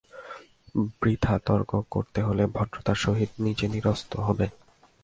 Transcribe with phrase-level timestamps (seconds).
[0.99, 4.45] বৃথা তর্ক করতে এলে ভদ্রতার সহিত নিজে নিরস্ত হবে।